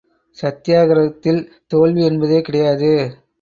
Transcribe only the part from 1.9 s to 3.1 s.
என்பதே கிடையாது.